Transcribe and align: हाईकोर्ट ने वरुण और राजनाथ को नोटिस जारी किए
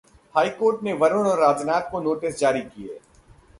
हाईकोर्ट 0.35 0.81
ने 0.83 0.93
वरुण 0.93 1.27
और 1.27 1.39
राजनाथ 1.39 1.91
को 1.91 2.01
नोटिस 2.01 2.39
जारी 2.39 2.61
किए 2.61 2.99